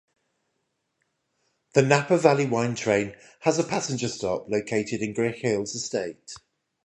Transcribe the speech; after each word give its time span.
The 1.75 1.83
Napa 1.83 2.17
Valley 2.17 2.47
Wine 2.47 2.73
Train 2.73 3.15
has 3.41 3.59
a 3.59 3.63
passenger 3.63 4.07
stop 4.07 4.49
located 4.49 5.03
at 5.03 5.15
Grgich 5.15 5.35
Hills 5.41 5.75
Estate. 5.75 6.33